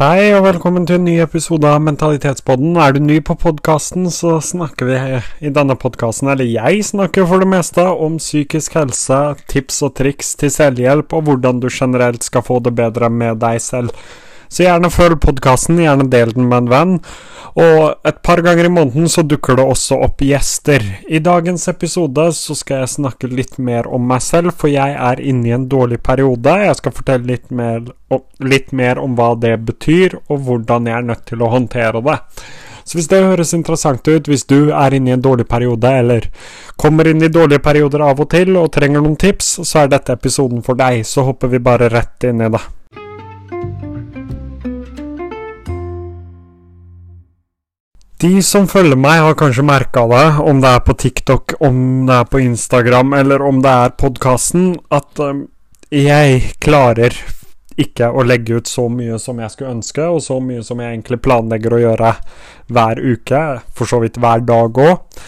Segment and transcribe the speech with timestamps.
[0.00, 2.70] Hei og velkommen til en ny episode av Mentalitetspodden.
[2.80, 5.00] Er du ny på podkasten, så snakker vi
[5.44, 9.18] i denne podkasten, eller jeg snakker for det meste, om psykisk helse,
[9.52, 13.60] tips og triks til selvhjelp, og hvordan du generelt skal få det bedre med deg
[13.60, 13.92] selv.
[14.50, 16.96] Så gjerne følg podkasten, gjerne del den med en venn.
[17.58, 20.84] Og et par ganger i måneden så dukker det også opp gjester.
[21.10, 25.22] I dagens episode så skal jeg snakke litt mer om meg selv, for jeg er
[25.22, 26.56] inne i en dårlig periode.
[26.66, 27.82] Jeg skal fortelle litt mer,
[28.42, 32.18] litt mer om hva det betyr, og hvordan jeg er nødt til å håndtere det.
[32.90, 36.26] Så hvis det høres interessant ut, hvis du er inne i en dårlig periode, eller
[36.80, 40.14] kommer inn i dårlige perioder av og til og trenger noen tips, så er dette
[40.16, 41.04] episoden for deg.
[41.06, 42.62] Så hopper vi bare rett inn i det.
[48.20, 52.18] De som følger meg, har kanskje merka det, om det er på TikTok, om det
[52.18, 55.46] er på Instagram, eller om det er podkasten, at um,
[55.88, 57.16] jeg klarer
[57.80, 60.92] ikke å legge ut så mye som jeg skulle ønske, og så mye som jeg
[60.92, 62.12] egentlig planlegger å gjøre
[62.68, 63.42] hver uke,
[63.72, 65.20] for så vidt hver dag òg.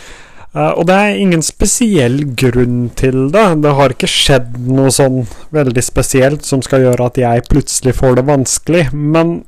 [0.52, 3.50] Uh, og det er ingen spesiell grunn til det.
[3.64, 5.22] Det har ikke skjedd noe sånn
[5.56, 9.38] veldig spesielt som skal gjøre at jeg plutselig får det vanskelig, men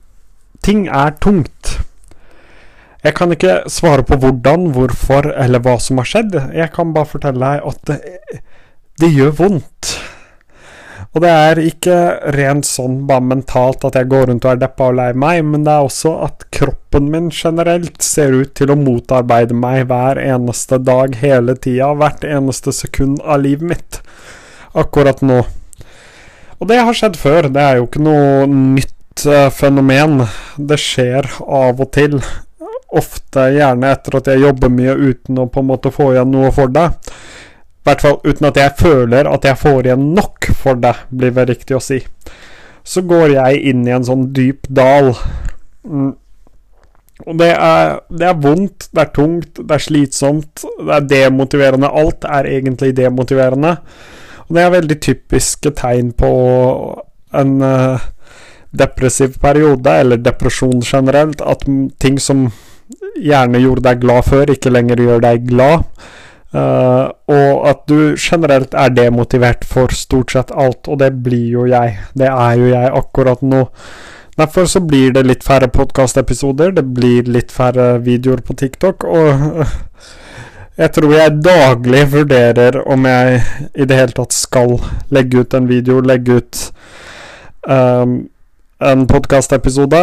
[0.64, 1.82] ting er tungt.
[3.05, 6.38] Jeg kan ikke svare på hvordan, hvorfor eller hva som har skjedd.
[6.56, 8.42] Jeg kan bare fortelle deg at det,
[9.02, 9.91] det gjør vondt.
[11.14, 11.97] Og det er ikke
[12.34, 15.66] rent sånn bare mentalt at jeg går rundt og er deppa og lei meg, men
[15.66, 20.80] det er også at kroppen min generelt ser ut til å motarbeide meg hver eneste
[20.82, 24.00] dag hele tida, hvert eneste sekund av livet mitt.
[24.75, 25.44] Akkurat nå.
[26.58, 30.25] Og det har skjedd før, det er jo ikke noe nytt uh, fenomen.
[30.58, 32.19] Det skjer av og til
[33.00, 36.50] ofte gjerne etter at jeg jobber mye uten å på en måte få igjen noe
[36.55, 36.89] for det.
[37.84, 41.34] I hvert fall uten at jeg føler at jeg får igjen nok for det, blir
[41.37, 42.00] det riktig å si.
[42.84, 45.12] Så går jeg inn i en sånn dyp dal.
[45.84, 46.12] Mm.
[47.25, 51.92] Og det er, det er, vondt, det er tungt, det er slitsomt, det er demotiverende.
[51.92, 53.77] Alt er egentlig demotiverende.
[54.49, 56.33] Og det er veldig typiske tegn på
[57.34, 58.03] en uh,
[58.77, 61.41] depressiv periode, eller depresjon generelt.
[61.41, 61.65] At
[62.03, 62.49] ting som
[63.21, 65.87] gjerne gjorde deg glad før, ikke lenger gjør deg glad.
[66.55, 71.65] Uh, og at du generelt er demotivert for stort sett alt, og det blir jo
[71.66, 71.97] jeg.
[72.15, 73.65] Det er jo jeg akkurat nå.
[74.38, 79.59] Derfor så blir det litt færre podkastepisoder, det blir litt færre videoer på TikTok, og
[79.59, 79.75] uh,
[80.78, 83.43] jeg tror jeg daglig vurderer om jeg
[83.78, 84.77] i det hele tatt skal
[85.15, 86.62] legge ut en video, legge ut
[87.71, 88.16] um,
[88.83, 90.00] en podkastepisode.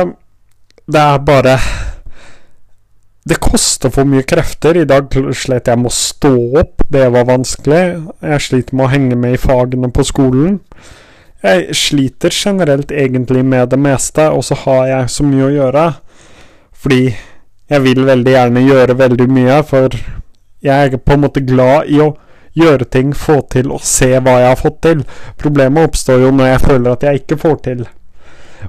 [0.88, 1.58] Det er bare
[3.30, 4.78] det koster for mye krefter.
[4.82, 7.84] I dag slet jeg med å stå opp, det var vanskelig.
[8.26, 10.58] Jeg sliter med å henge med i fagene på skolen.
[11.42, 15.86] Jeg sliter generelt egentlig med det meste, og så har jeg så mye å gjøre.
[16.82, 17.04] Fordi
[17.72, 19.96] jeg vil veldig gjerne gjøre veldig mye, for
[20.62, 22.12] jeg er på en måte glad i å
[22.58, 25.06] gjøre ting, få til og se hva jeg har fått til.
[25.40, 27.84] Problemet oppstår jo når jeg føler at jeg ikke får til.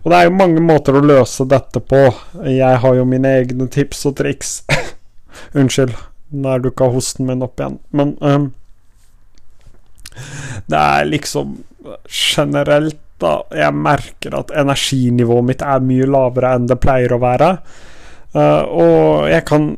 [0.01, 2.01] Og det er jo mange måter å løse dette på.
[2.49, 4.55] Jeg har jo mine egne tips og triks.
[5.59, 5.95] Unnskyld,
[6.33, 7.79] nå er dukka hosten min opp igjen.
[7.93, 8.51] Men um,
[10.71, 11.61] det er liksom
[12.09, 17.53] generelt, da Jeg merker at energinivået mitt er mye lavere enn det pleier å være.
[18.35, 19.69] Uh, og jeg kan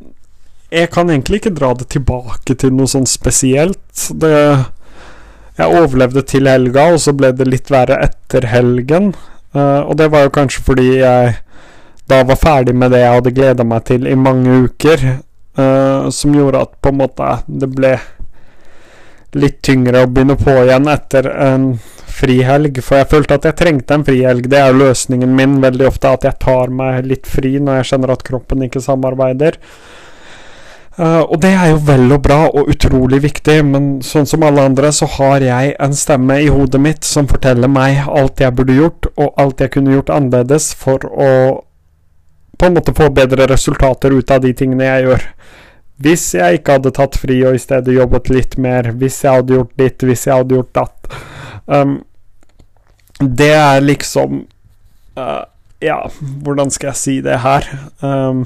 [0.71, 4.07] Jeg kan egentlig ikke dra det tilbake til noe sånn spesielt.
[4.09, 4.33] Det
[5.55, 9.13] jeg overlevde til helga, og så ble det litt verre etter helgen.
[9.55, 11.35] Uh, og det var jo kanskje fordi jeg
[12.05, 15.05] da var ferdig med det jeg hadde gleda meg til i mange uker,
[15.57, 17.95] uh, som gjorde at på en måte det ble
[19.35, 21.67] litt tyngre å begynne på igjen etter en
[22.15, 22.79] frihelg.
[22.83, 24.47] For jeg følte at jeg trengte en frihelg.
[24.51, 27.89] Det er jo løsningen min veldig ofte, at jeg tar meg litt fri når jeg
[27.91, 29.59] kjenner at kroppen ikke samarbeider.
[30.95, 34.63] Uh, og det er jo vel og bra og utrolig viktig, men sånn som alle
[34.63, 38.77] andre så har jeg en stemme i hodet mitt som forteller meg alt jeg burde
[38.77, 41.31] gjort, og alt jeg kunne gjort annerledes for å
[42.55, 45.25] på en måte få bedre resultater ut av de tingene jeg gjør.
[46.05, 49.57] Hvis jeg ikke hadde tatt fri og i stedet jobbet litt mer, hvis jeg hadde
[49.57, 51.13] gjort ditt, hvis jeg hadde gjort datt
[51.71, 51.93] um,
[53.19, 54.41] Det er liksom
[55.19, 55.43] uh,
[55.83, 56.01] Ja,
[56.43, 57.67] hvordan skal jeg si det her?
[58.03, 58.43] Um,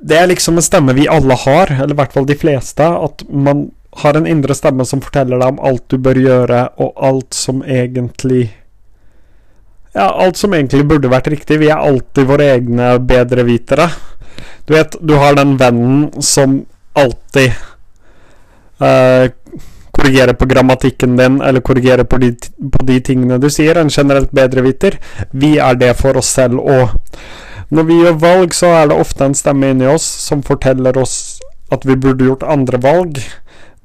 [0.00, 3.24] det er liksom en stemme vi alle har, eller i hvert fall de fleste, at
[3.28, 3.68] man
[4.00, 7.62] har en indre stemme som forteller deg om alt du bør gjøre, og alt som
[7.66, 8.48] egentlig
[9.90, 11.56] Ja, alt som egentlig burde vært riktig.
[11.58, 13.88] Vi er alltid våre egne bedrevitere.
[14.64, 16.60] Du vet, du har den vennen som
[16.94, 17.50] alltid
[18.78, 19.26] uh,
[19.90, 22.30] korrigere på grammatikken din, eller korrigere på de,
[22.70, 25.00] på de tingene du sier, en generelt bedreviter.
[25.30, 26.94] Vi er det for oss selv òg.
[27.70, 31.40] Når vi gjør valg, så er det ofte en stemme inni oss som forteller oss
[31.70, 33.20] at vi burde gjort andre valg.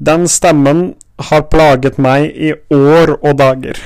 [0.02, 0.96] Den stemmen
[1.30, 3.78] har plaget meg i år og dager.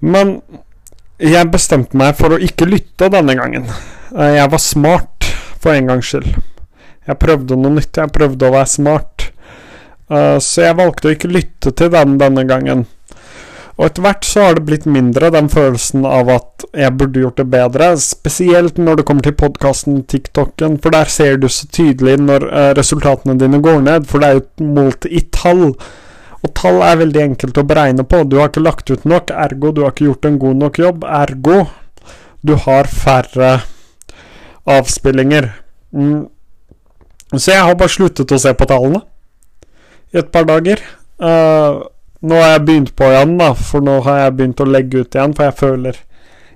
[0.00, 0.40] Men
[1.22, 3.68] jeg bestemte meg for å ikke lytte denne gangen.
[4.12, 5.28] Jeg var smart,
[5.62, 6.32] for en gangs skyld.
[7.06, 9.28] Jeg prøvde noe nytt, jeg prøvde å være smart.
[10.12, 12.84] Uh, så jeg valgte å ikke lytte til den denne gangen.
[13.78, 17.40] Og etter hvert så har det blitt mindre den følelsen av at jeg burde gjort
[17.40, 22.18] det bedre, spesielt når det kommer til podkasten TikToken, for der ser du så tydelig
[22.20, 25.70] når uh, resultatene dine går ned, for det er jo målt i tall.
[26.42, 28.24] Og tall er veldig enkelt å beregne på.
[28.28, 31.06] Du har ikke lagt ut nok, ergo du har ikke gjort en god nok jobb,
[31.08, 31.62] ergo
[32.42, 33.54] du har færre
[34.68, 35.48] avspillinger.
[35.94, 36.26] Mm.
[37.32, 39.00] Så jeg har bare sluttet å se på tallene
[40.12, 40.82] i et par dager.
[41.22, 41.86] Uh,
[42.22, 45.16] nå har jeg begynt på igjen, da, for nå har jeg begynt å legge ut
[45.16, 45.98] igjen, for jeg føler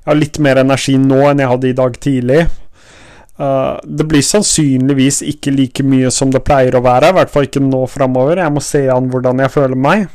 [0.07, 2.43] jeg har litt mer energi nå enn jeg hadde i dag tidlig.
[3.37, 7.49] Uh, det blir sannsynligvis ikke like mye som det pleier å være, i hvert fall
[7.49, 8.39] ikke nå framover.
[8.39, 10.07] Jeg må se an hvordan jeg føler meg.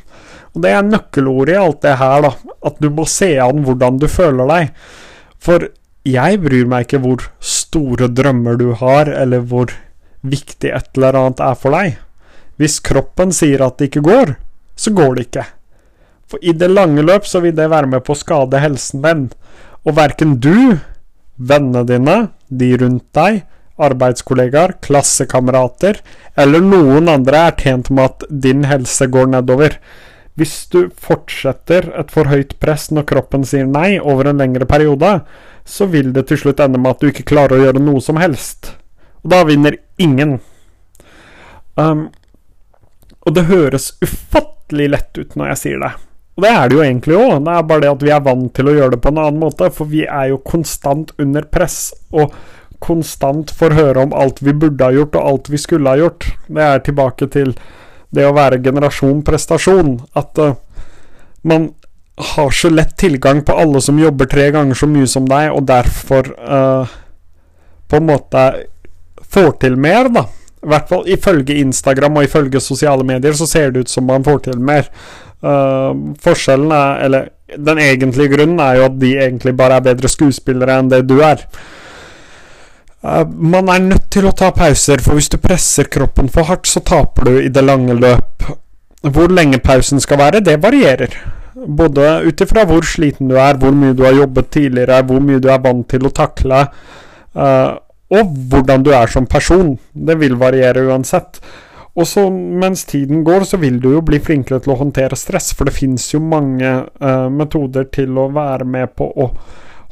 [0.55, 2.55] Og det er nøkkelordet i alt det her, da.
[2.71, 4.71] At du må se an hvordan du føler deg.
[5.43, 5.67] For
[6.07, 9.75] jeg bryr meg ikke hvor store drømmer du har, eller hvor
[10.23, 11.99] viktig et eller annet er for deg.
[12.61, 14.33] Hvis kroppen sier at det ikke går,
[14.75, 15.45] så går det ikke.
[16.31, 19.25] For i det lange løp så vil det være med på å skade helsen din.
[19.83, 20.77] Og verken du,
[21.35, 23.41] vennene dine, de rundt deg,
[23.81, 26.01] arbeidskollegaer, klassekamerater
[26.39, 29.77] eller noen andre er tjent med at din helse går nedover.
[30.39, 35.19] Hvis du fortsetter et for høyt press når kroppen sier nei over en lengre periode,
[35.65, 38.19] så vil det til slutt ende med at du ikke klarer å gjøre noe som
[38.21, 38.73] helst.
[39.21, 40.39] Og da vinner ingen.
[41.75, 42.09] Um,
[43.21, 45.91] og det høres ufattelig lett ut når jeg sier det.
[46.37, 48.53] Og det er det jo egentlig òg, det er bare det at vi er vant
[48.55, 49.67] til å gjøre det på en annen måte.
[49.75, 52.33] For vi er jo konstant under press, og
[52.81, 56.29] konstant får høre om alt vi burde ha gjort, og alt vi skulle ha gjort.
[56.47, 57.53] Det er tilbake til
[58.11, 59.93] det å være generasjon prestasjon.
[60.17, 60.55] At uh,
[61.47, 61.69] man
[62.31, 65.67] har så lett tilgang på alle som jobber tre ganger så mye som deg, og
[65.69, 66.97] derfor uh,
[67.91, 68.45] på en måte
[69.31, 70.25] får til mer, da.
[70.61, 74.25] I hvert fall ifølge Instagram og ifølge sosiale medier så ser det ut som man
[74.25, 74.89] får til mer.
[75.41, 80.09] Uh, forskjellen er Eller den egentlige grunnen er jo at de egentlig bare er bedre
[80.11, 81.41] skuespillere enn det du er.
[83.01, 86.69] Uh, man er nødt til å ta pauser, for hvis du presser kroppen for hardt,
[86.69, 88.45] så taper du i det lange løp.
[89.01, 91.17] Hvor lenge pausen skal være, det varierer.
[91.55, 95.41] Både ut ifra hvor sliten du er, hvor mye du har jobbet tidligere, hvor mye
[95.41, 96.67] du er vant til å takle.
[97.33, 97.81] Uh,
[98.11, 99.77] og hvordan du er som person.
[99.93, 101.39] Det vil variere uansett.
[101.95, 105.51] Og så mens tiden går, så vil du jo bli flinkere til å håndtere stress,
[105.55, 109.27] for det fins jo mange uh, metoder til å være med på å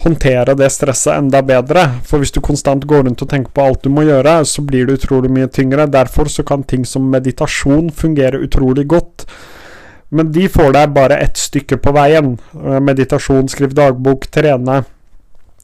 [0.04, 1.84] håndtere det stresset enda bedre.
[2.08, 4.88] For hvis du konstant går rundt og tenker på alt du må gjøre, så blir
[4.88, 5.90] det utrolig mye tyngre.
[5.92, 9.28] Derfor så kan ting som meditasjon fungere utrolig godt.
[10.16, 12.38] Men de får deg bare ett stykke på veien.
[12.56, 14.82] Eh, meditasjon, skriv dagbok, trene.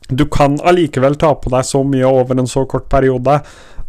[0.09, 3.39] Du kan allikevel ta på deg så mye over en så kort periode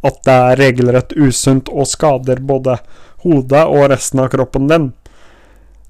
[0.06, 2.78] at det er regelrett usunt og skader både
[3.24, 4.90] hodet og resten av kroppen din.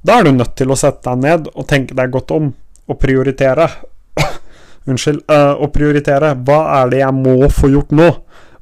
[0.06, 2.52] Da er du nødt til å sette deg ned og tenke deg godt om,
[2.87, 3.69] og prioritere.
[4.88, 5.25] Unnskyld.
[5.26, 6.34] Øh, å prioritere.
[6.46, 8.09] Hva er det jeg må få gjort nå?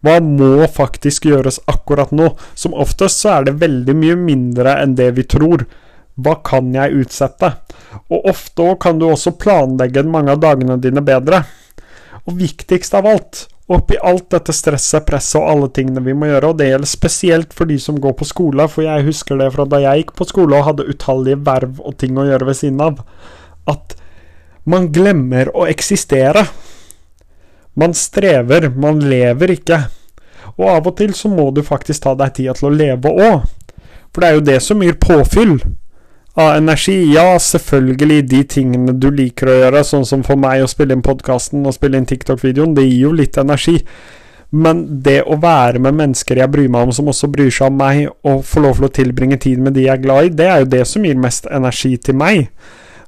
[0.05, 2.33] Hva må faktisk gjøres akkurat nå?
[2.57, 5.67] Som oftest så er det veldig mye mindre enn det vi tror.
[6.15, 7.51] Hva kan jeg utsette?
[8.13, 11.43] Og ofte kan du også planlegge mange av dagene dine bedre.
[12.25, 16.53] Og viktigst av alt, oppi alt dette stresset, presset og alle tingene vi må gjøre,
[16.53, 19.67] og det gjelder spesielt for de som går på skole, for jeg husker det fra
[19.69, 22.81] da jeg gikk på skole og hadde utallige verv og ting å gjøre ved siden
[22.85, 23.03] av,
[23.71, 23.99] at
[24.71, 26.47] man glemmer å eksistere.
[27.75, 29.83] Man strever, man lever ikke.
[30.55, 33.49] Og av og til så må du faktisk ta deg tida til å leve òg.
[34.15, 35.59] For det er jo det som gir påfyll
[36.35, 36.97] av energi.
[37.15, 41.05] Ja, selvfølgelig de tingene du liker å gjøre, sånn som for meg å spille inn
[41.05, 43.79] podkasten og spille inn TikTok-videoen, det gir jo litt energi.
[44.55, 47.79] Men det å være med mennesker jeg bryr meg om, som også bryr seg om
[47.81, 50.47] meg, og få lov til å tilbringe tid med de jeg er glad i, det
[50.51, 52.47] er jo det som gir mest energi til meg.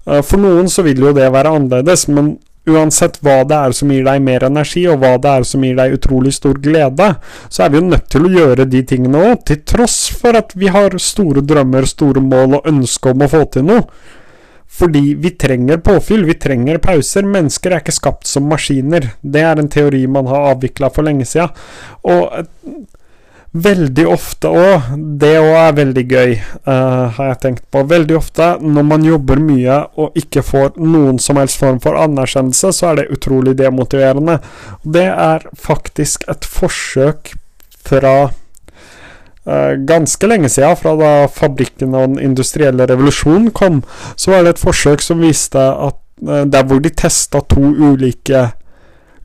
[0.06, 3.90] Eh, for noen så vil jo det være annerledes, men uansett hva det er som
[3.92, 7.12] gir deg mer energi, og hva det er som gir deg utrolig stor glede,
[7.48, 10.54] så er vi jo nødt til å gjøre de tingene òg, til tross for at
[10.58, 13.86] vi har store drømmer, store mål og ønske om å få til noe.
[14.76, 17.24] Fordi vi trenger påfyll, vi trenger pauser.
[17.24, 19.12] Mennesker er ikke skapt som maskiner.
[19.22, 21.46] Det er en teori man har avvikla for lenge sia.
[23.56, 24.88] Veldig ofte òg,
[25.20, 26.32] det òg er veldig gøy,
[26.66, 27.84] uh, har jeg tenkt på.
[27.88, 32.72] Veldig ofte når man jobber mye og ikke får noen som helst form for anerkjennelse,
[32.74, 34.40] så er det utrolig demotiverende.
[34.82, 37.32] Det er faktisk et forsøk
[37.86, 43.84] fra uh, ganske lenge siden, fra da fabrikken og den industrielle revolusjonen kom,
[44.20, 48.50] så var det et forsøk som viste at uh, der hvor de testa to ulike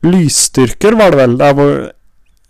[0.06, 1.74] lysstyrker, var det vel, der hvor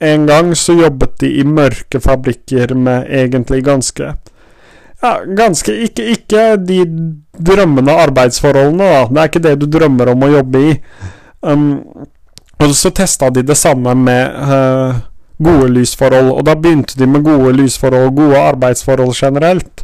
[0.03, 4.15] en gang så jobbet de i mørke fabrikker med egentlig ganske
[5.03, 6.85] Ja, ganske Ikke, ikke de
[7.35, 9.07] drømmende arbeidsforholdene, da.
[9.09, 10.75] Det er ikke det du drømmer om å jobbe i.
[11.43, 11.65] Um,
[12.63, 15.01] og så testa de det samme med uh,
[15.43, 19.83] gode lysforhold, og da begynte de med gode lysforhold, gode arbeidsforhold generelt.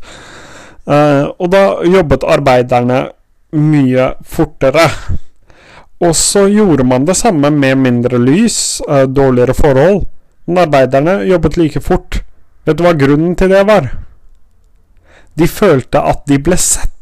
[0.86, 3.00] Uh, og da jobbet arbeiderne
[3.58, 4.86] mye fortere.
[6.04, 10.04] Og så gjorde man det samme med mindre lys, uh, dårligere forhold.
[10.46, 12.22] Men arbeiderne jobbet like fort.
[12.64, 13.90] Vet du hva grunnen til det var?
[15.38, 16.94] De følte at de ble sett.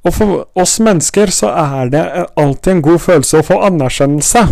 [0.00, 2.04] Og for oss mennesker så er det
[2.40, 4.46] alltid en god følelse å få anerkjennelse.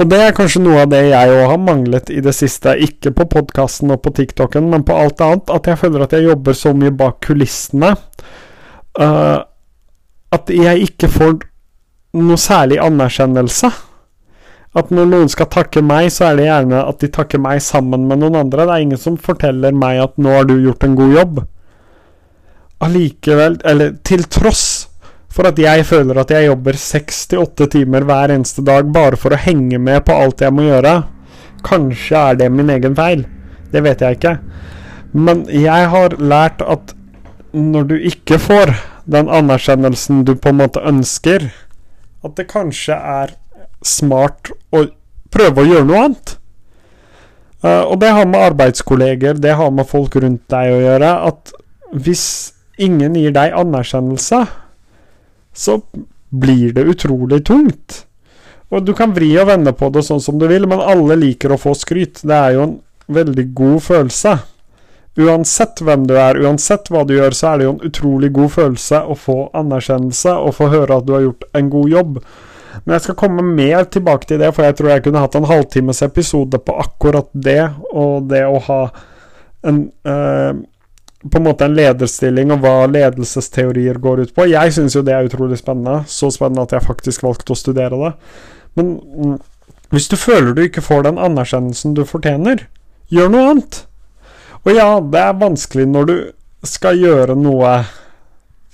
[0.00, 2.74] Og det er kanskje noe av det jeg òg har manglet i det siste.
[2.74, 5.52] Ikke på podkasten og på TikToken, men på alt annet.
[5.52, 7.94] At jeg føler at jeg jobber så mye bak kulissene.
[8.98, 9.44] Uh,
[10.32, 11.38] at jeg ikke får
[12.16, 13.70] noe særlig anerkjennelse.
[14.72, 18.06] At når noen skal takke meg, så er det gjerne at de takker meg sammen
[18.08, 18.64] med noen andre.
[18.64, 21.42] Det er ingen som forteller meg at 'nå har du gjort en god jobb'.
[22.80, 24.88] Allikevel, eller til tross
[25.32, 29.16] for at jeg føler at jeg jobber seks til åtte timer hver eneste dag bare
[29.16, 31.04] for å henge med på alt jeg må gjøre.
[31.64, 33.24] Kanskje er det min egen feil.
[33.72, 34.38] Det vet jeg ikke.
[35.12, 36.94] Men jeg har lært at
[37.52, 41.50] når du ikke får den anerkjennelsen du på en måte ønsker,
[42.22, 43.34] at det kanskje er
[43.82, 44.86] smart å
[45.32, 46.36] prøve å gjøre noe annet.
[47.62, 51.52] Uh, og det har med arbeidskolleger, det har med folk rundt deg å gjøre, at
[51.92, 52.24] hvis
[52.82, 54.40] ingen gir deg anerkjennelse,
[55.52, 55.76] så
[56.32, 58.04] blir det utrolig tungt.
[58.72, 61.52] Og du kan vri og vende på det sånn som du vil, men alle liker
[61.52, 62.22] å få skryt.
[62.24, 62.78] Det er jo en
[63.12, 64.32] veldig god følelse.
[65.20, 68.54] Uansett hvem du er, uansett hva du gjør, så er det jo en utrolig god
[68.54, 72.18] følelse å få anerkjennelse og få høre at du har gjort en god jobb.
[72.82, 75.48] Men jeg skal komme mer tilbake til det, for jeg tror jeg kunne hatt en
[75.50, 77.60] halvtimes episode på akkurat det,
[77.92, 78.82] og det å ha
[79.68, 80.52] en eh,
[81.30, 84.48] på en måte en lederstilling og hva ledelsesteorier går ut på.
[84.50, 86.02] Jeg syns jo det er utrolig spennende.
[86.10, 88.10] Så spennende at jeg faktisk valgte å studere det.
[88.78, 89.36] Men mm,
[89.94, 92.66] hvis du føler du ikke får den anerkjennelsen du fortjener,
[93.12, 93.82] gjør noe annet.
[94.62, 96.16] Og ja, det er vanskelig når du
[96.66, 97.80] skal gjøre noe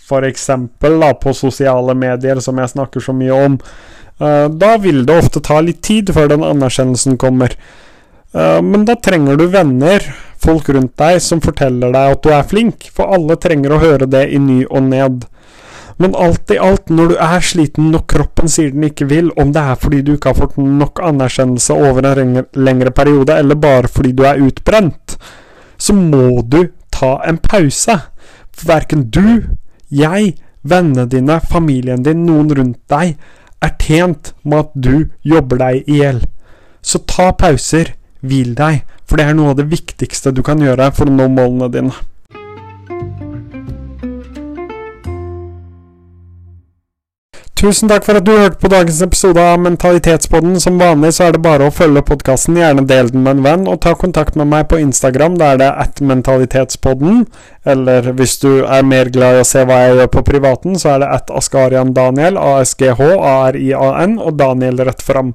[0.09, 0.49] f.eks.
[0.81, 3.59] på sosiale medier, som jeg snakker så mye om.
[4.19, 7.55] Uh, da vil det ofte ta litt tid før den anerkjennelsen kommer.
[8.35, 10.05] Uh, men da trenger du venner,
[10.39, 14.09] folk rundt deg, som forteller deg at du er flink, for alle trenger å høre
[14.11, 15.27] det i ny og ned.
[15.99, 19.51] Men alt i alt, når du er sliten når kroppen sier den ikke vil, om
[19.55, 23.91] det er fordi du ikke har fått nok anerkjennelse over en lengre periode, eller bare
[23.91, 25.17] fordi du er utbrent,
[25.79, 27.97] så må du ta en pause.
[28.53, 29.57] For verken du,
[29.89, 30.35] jeg,
[30.67, 33.17] vennene dine, familien din, noen rundt deg,
[33.63, 36.23] er tjent med at du jobber deg i hjel.
[36.83, 40.91] Så ta pauser, hvil deg, for det er noe av det viktigste du kan gjøre
[40.95, 41.95] for å nå målene dine.
[47.59, 50.61] Tusen takk for at du hørte på dagens episode av Mentalitetspodden.
[50.63, 53.65] Som vanlig så er det bare å følge podkasten, gjerne del den med en venn,
[53.67, 55.35] og ta kontakt med meg på Instagram.
[55.43, 57.25] det er at mentalitetspodden.
[57.69, 60.95] Eller hvis du er mer glad i å se hva jeg gjør på privaten, så
[60.95, 65.35] er det at Askarian Daniel, A-S-G-H-A-R-I-A-N, og Daniel rett fram.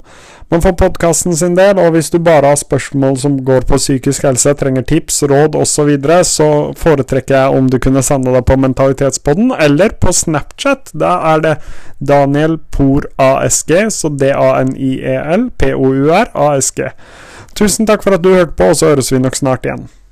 [0.49, 4.25] Men for podkasten sin del, og hvis du bare har spørsmål som går på psykisk
[4.27, 8.43] helse, trenger tips, råd osv., så, videre, så foretrekker jeg om du kunne sende det
[8.49, 10.93] på Mentalitetspodden, eller på Snapchat.
[10.93, 11.55] Da er det
[12.01, 16.85] Daniel Por ASG, så D-A-N-I-E-L P-O-U-R ASG.
[17.57, 19.89] Tusen takk for at du hørte på, og så høres vi nok snart igjen.